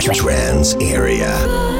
[0.00, 1.71] Trance Area.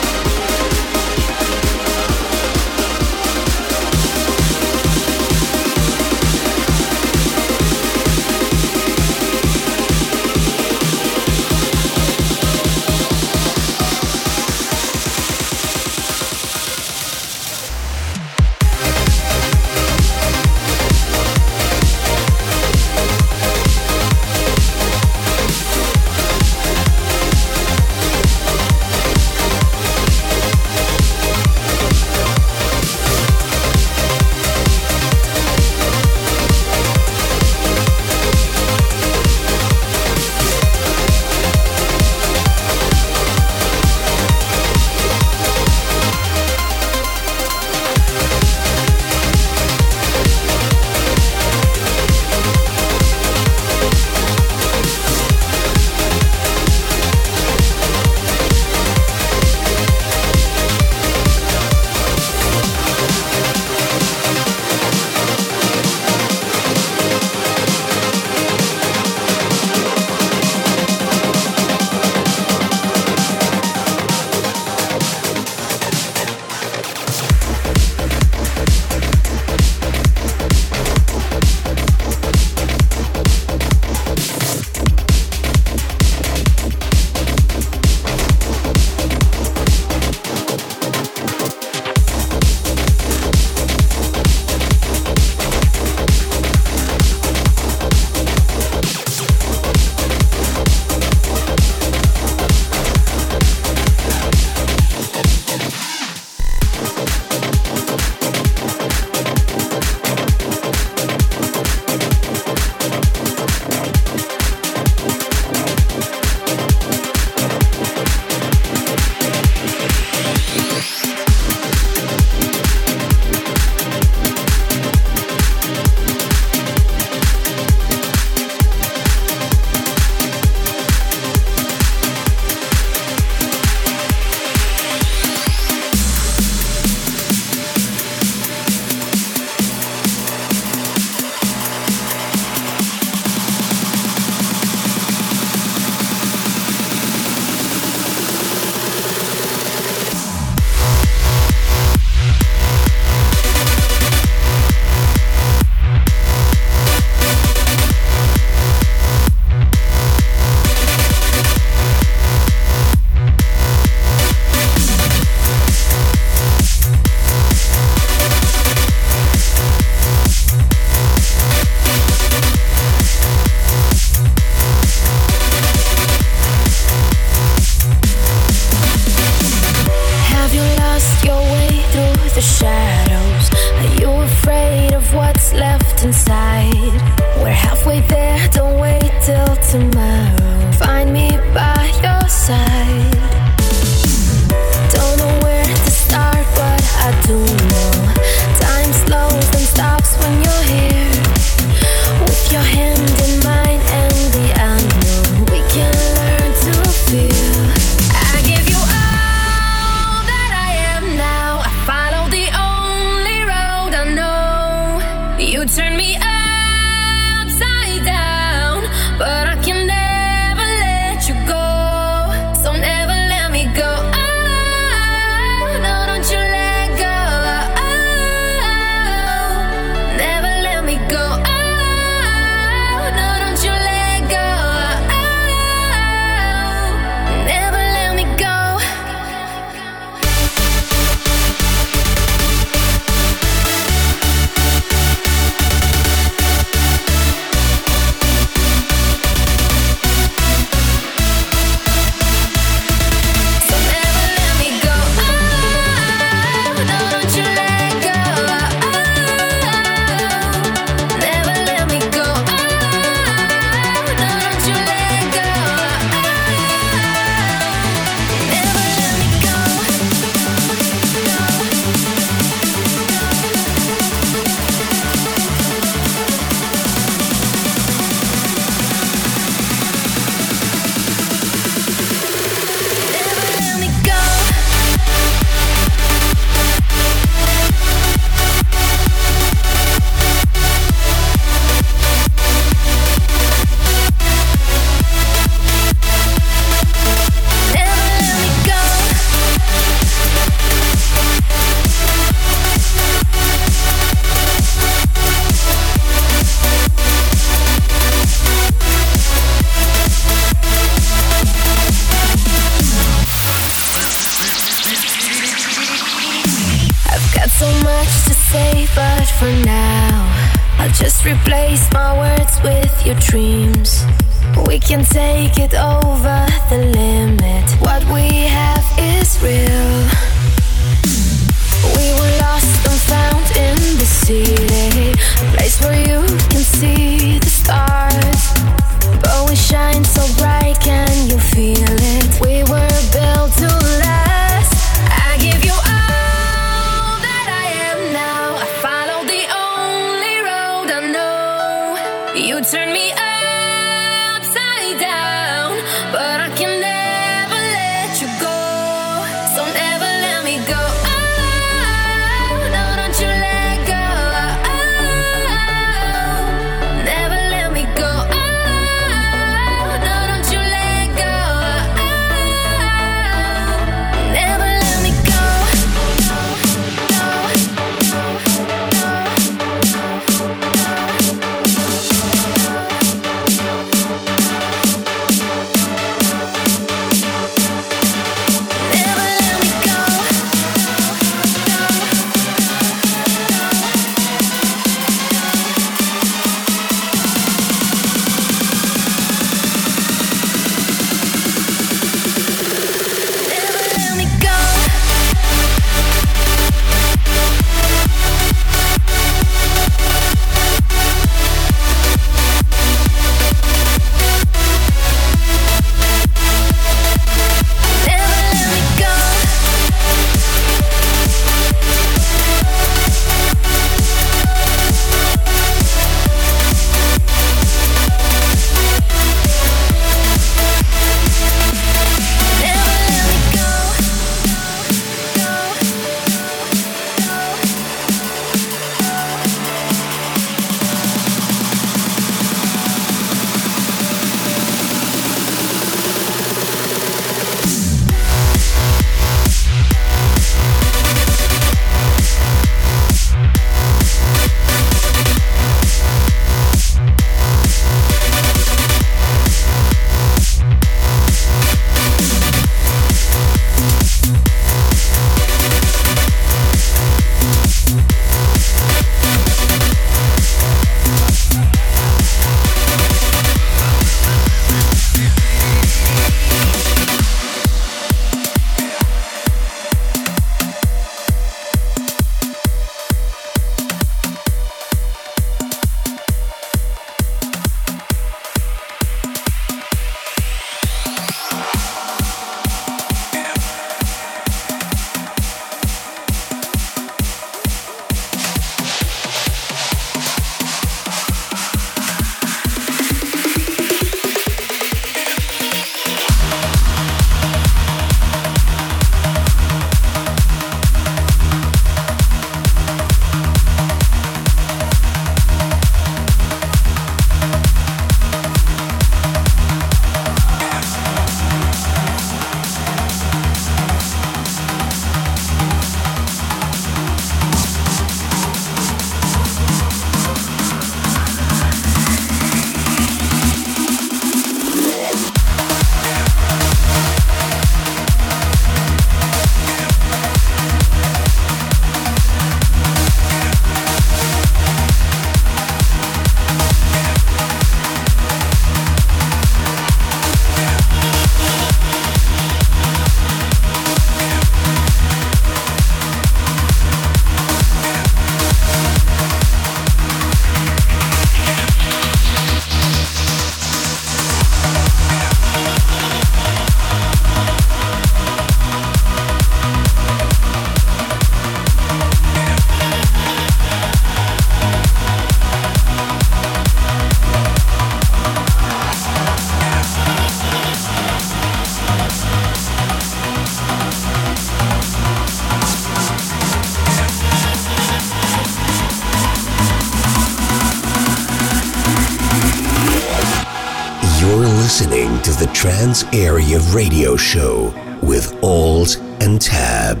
[595.84, 600.00] Trance Area Radio Show with Alt and Tab.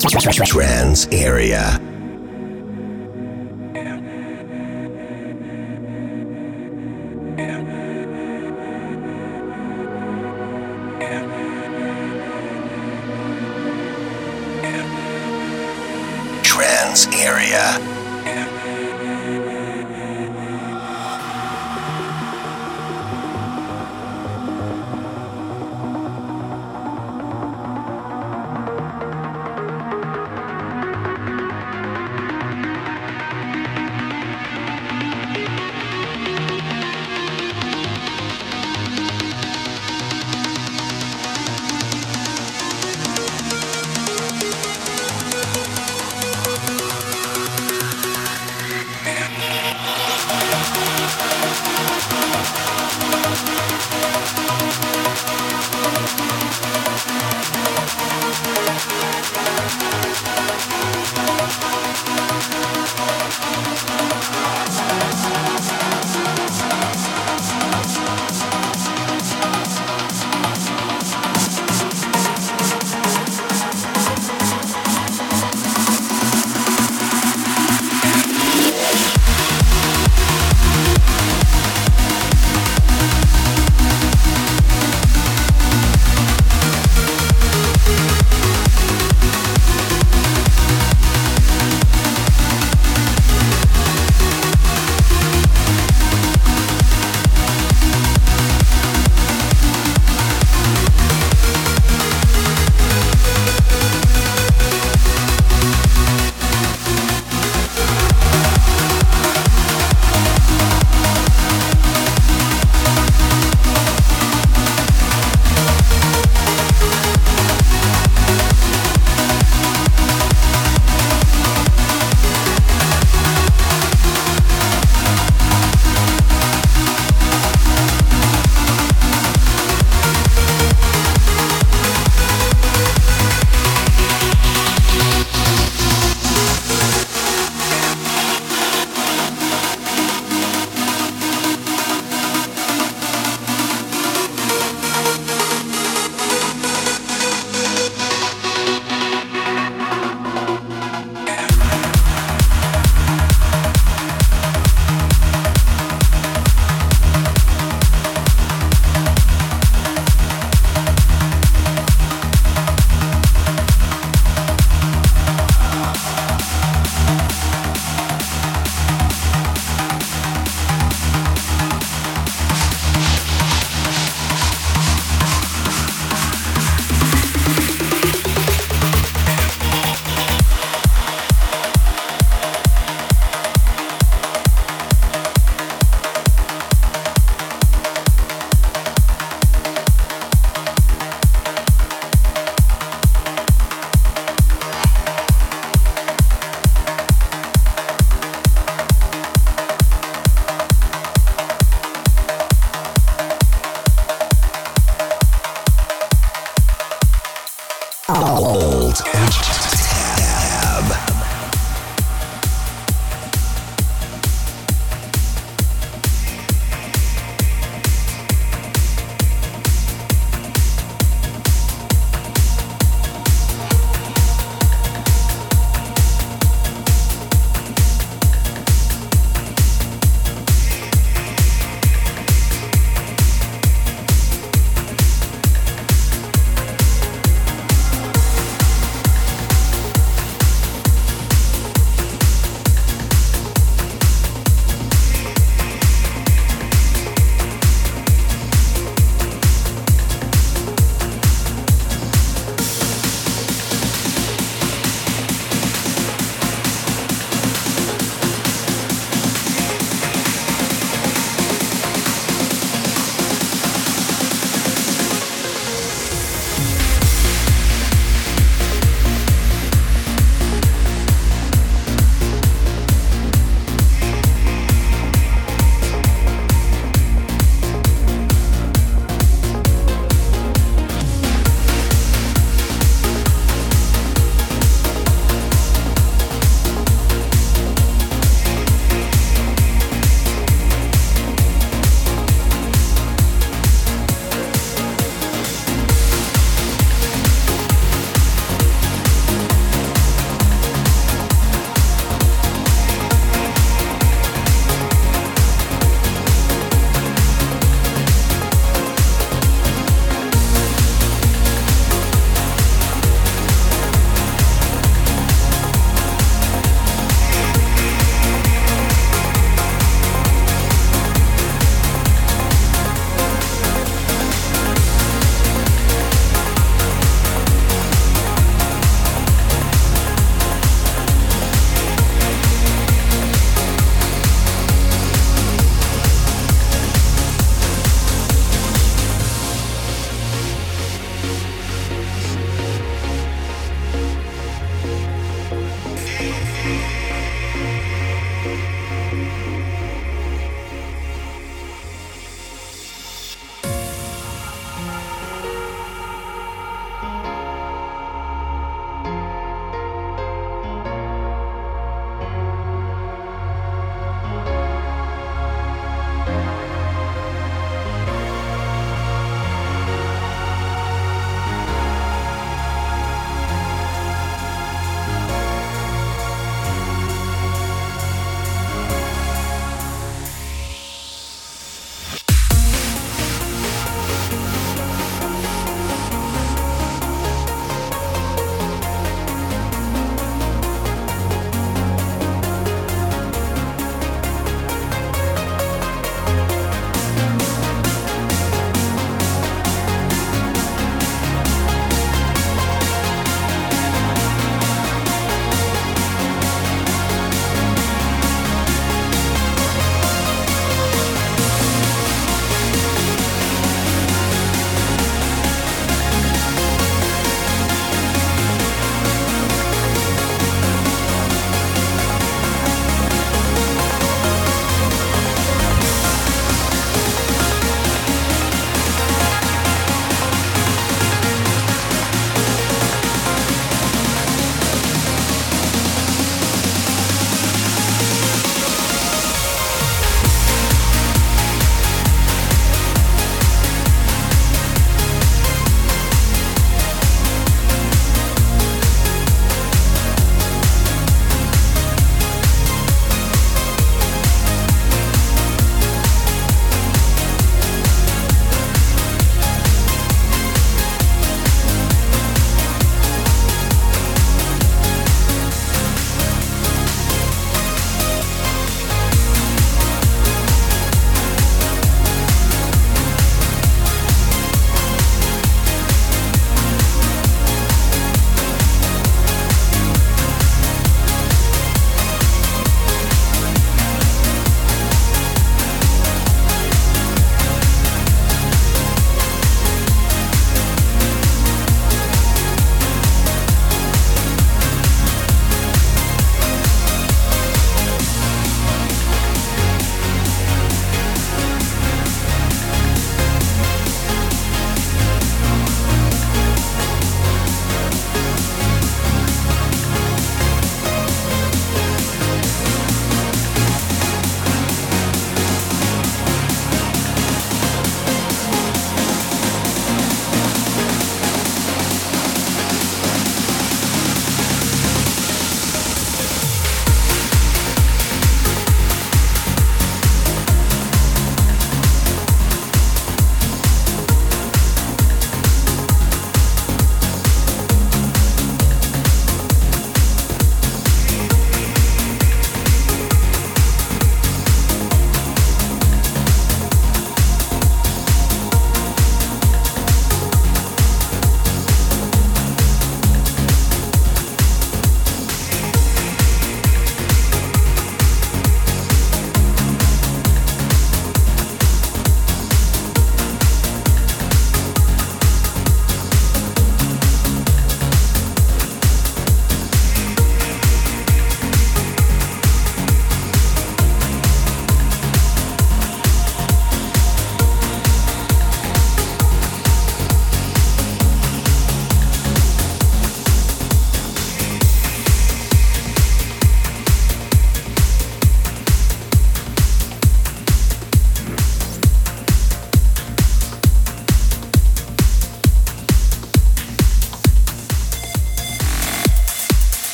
[0.00, 1.80] Trance Area.
[16.42, 17.87] Trance Area.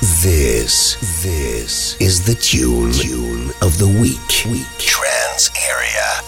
[0.00, 0.94] This,
[1.24, 4.46] this is the tune, tune of the week.
[4.48, 4.66] Week.
[4.78, 6.27] Trance Area.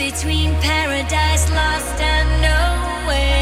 [0.00, 3.39] Between paradise lost and nowhere.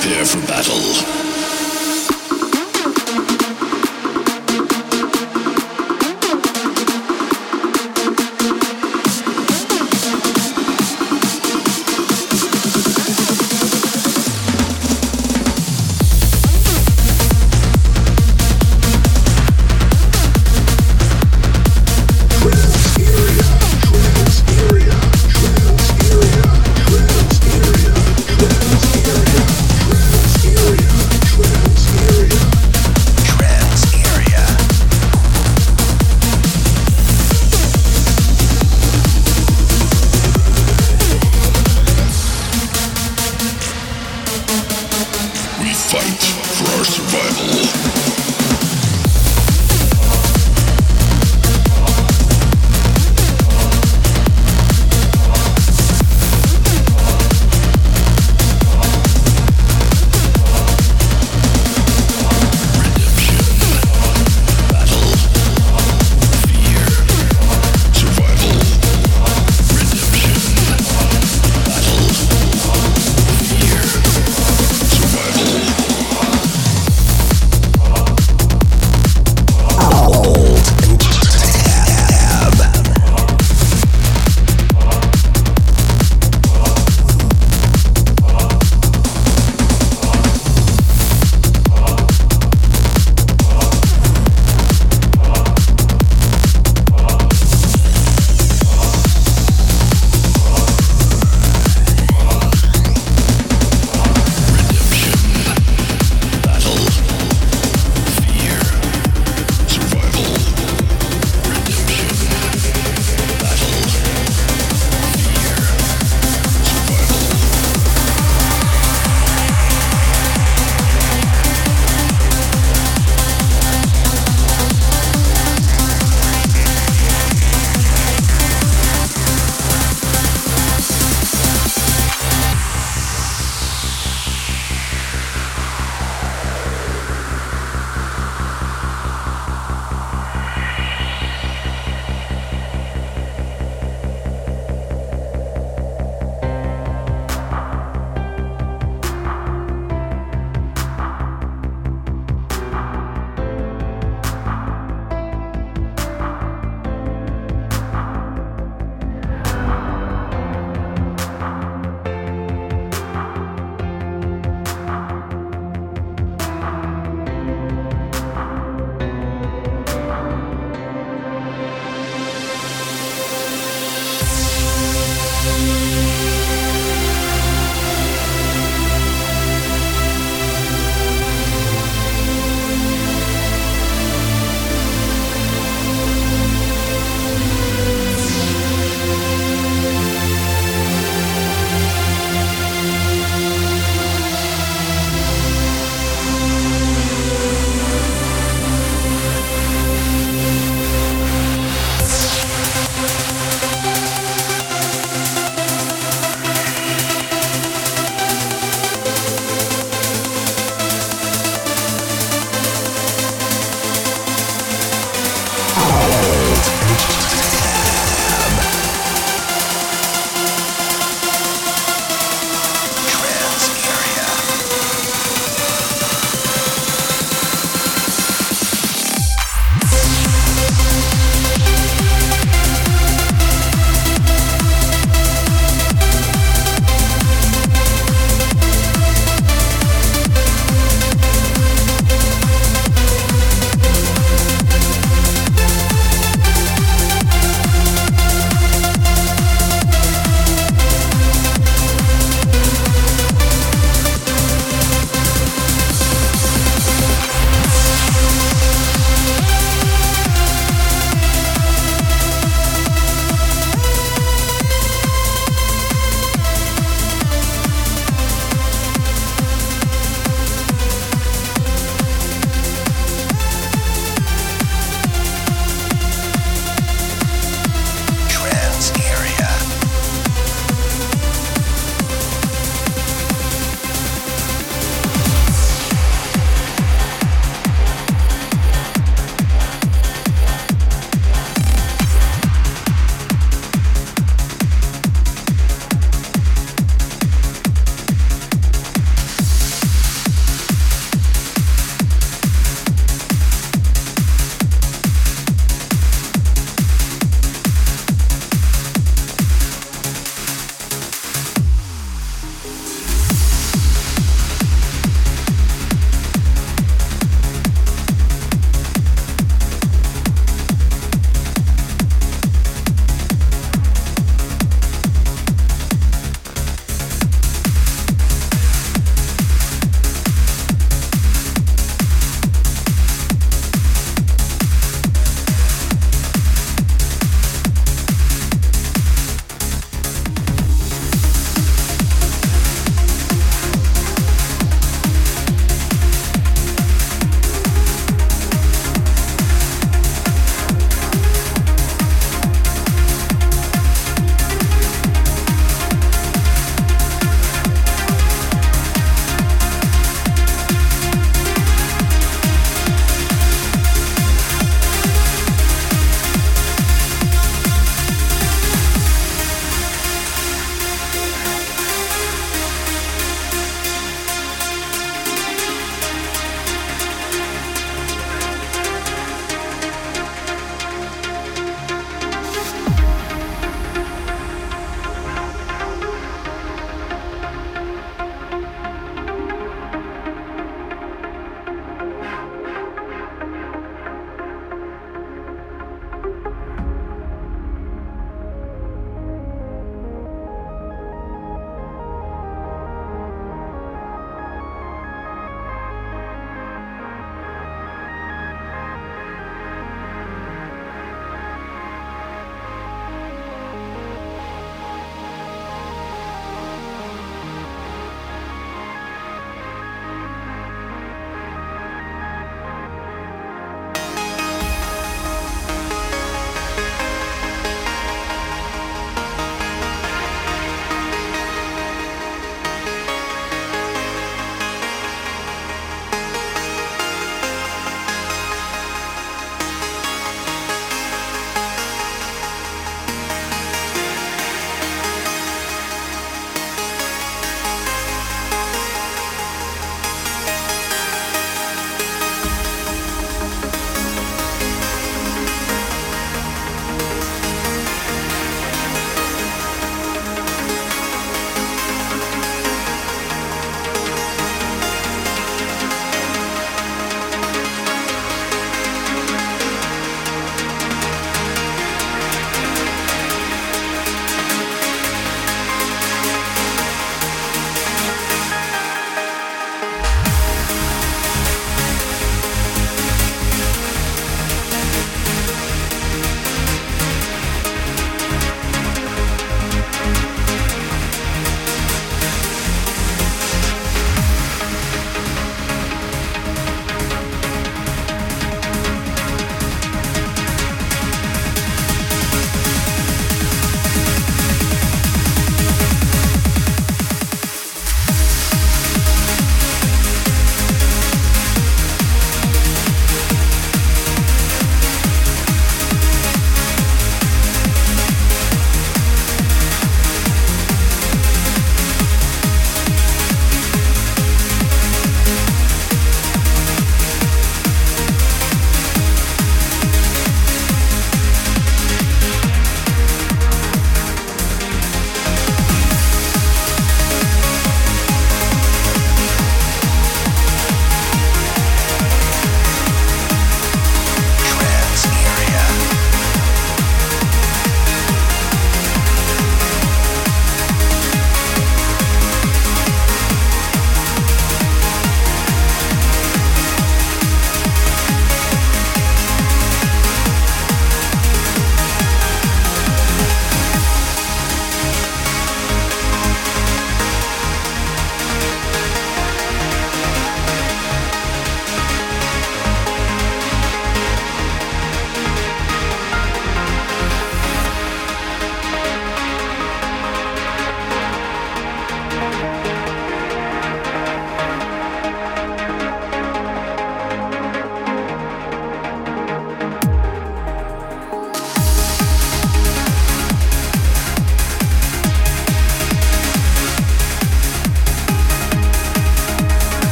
[0.00, 1.19] Prepare for battle.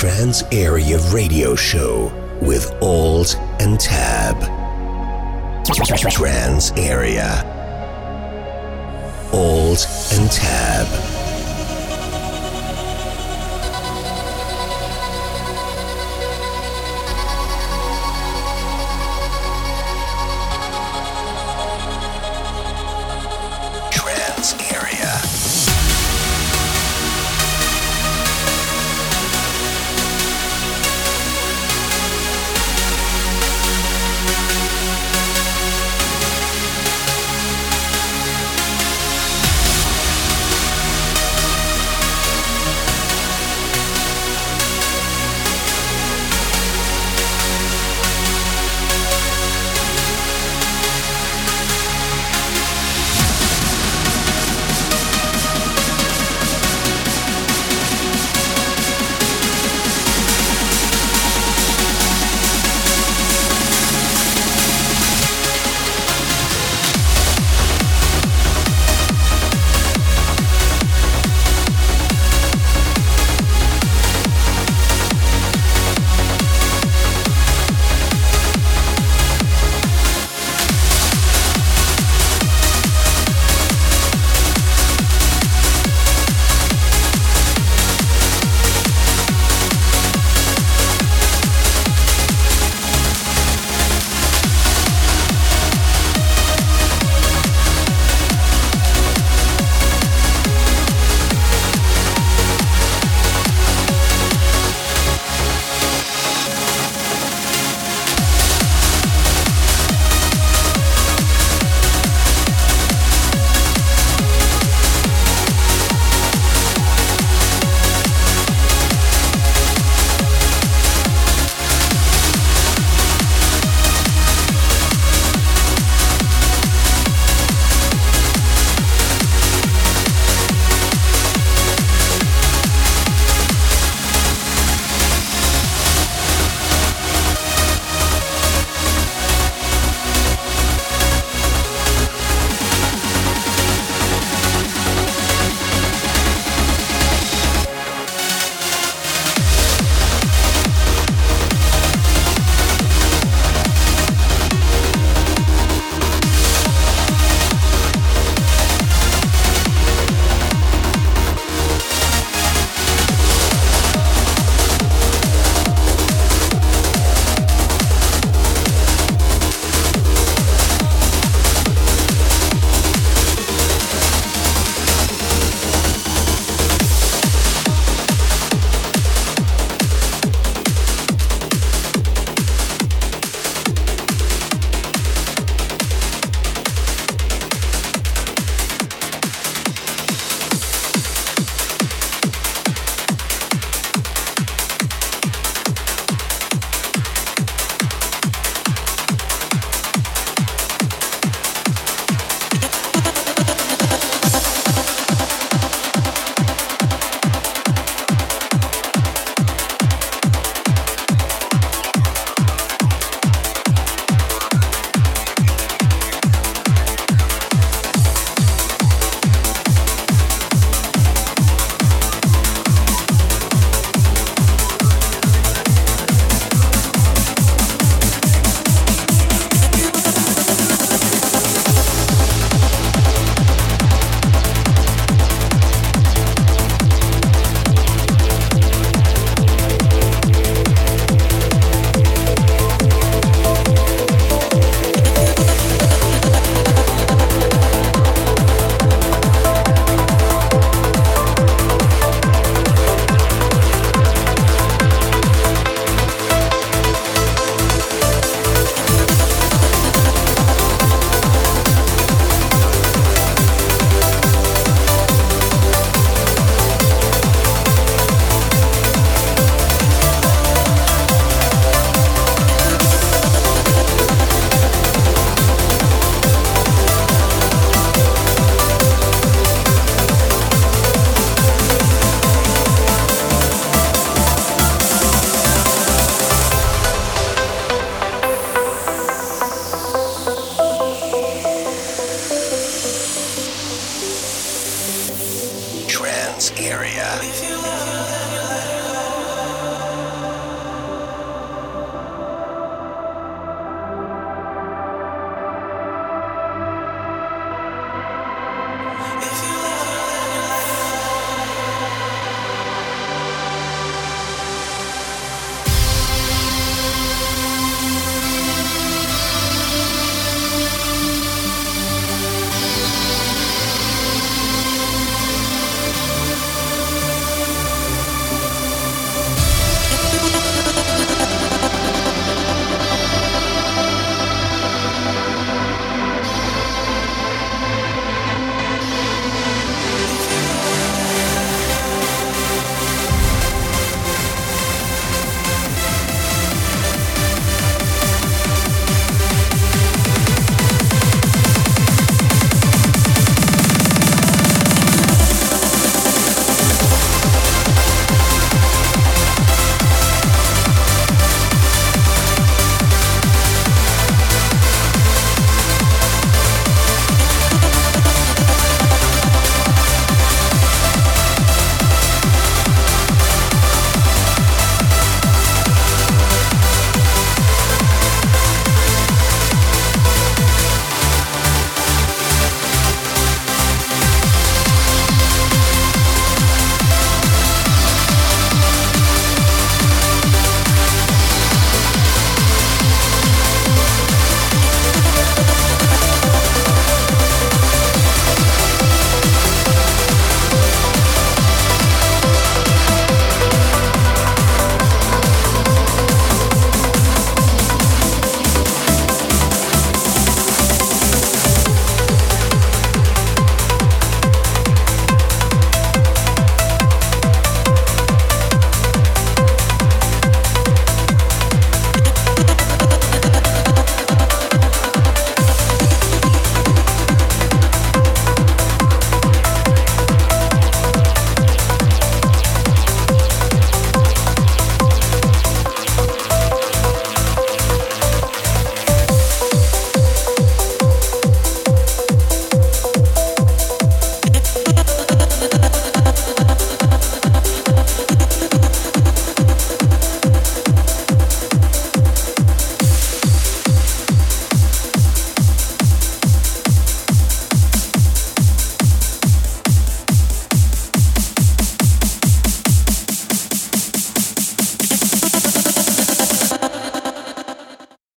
[0.00, 2.10] Trance Area Radio Show
[2.40, 4.40] with Alt and Tab.
[6.10, 7.44] Trance Area.
[9.30, 11.19] Alt and Tab.